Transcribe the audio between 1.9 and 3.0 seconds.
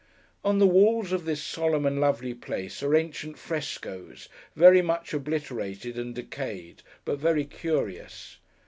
lovely place, are